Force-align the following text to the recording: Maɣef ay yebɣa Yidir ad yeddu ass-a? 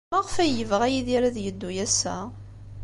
Maɣef 0.11 0.35
ay 0.43 0.51
yebɣa 0.57 0.87
Yidir 0.89 1.23
ad 1.23 1.37
yeddu 1.39 1.69
ass-a? 1.85 2.17